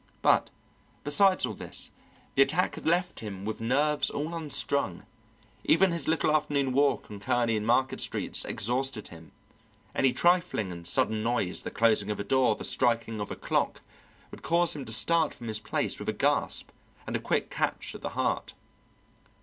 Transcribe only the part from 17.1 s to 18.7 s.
a quick catch at the heart.